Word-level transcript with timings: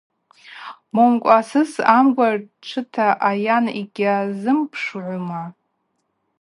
Момкӏва 0.95 1.33
асыс 1.41 1.71
амгва 1.97 2.29
чвыта 2.65 3.07
айан 3.29 3.65
йгьазымпшгӏума? 3.81 5.43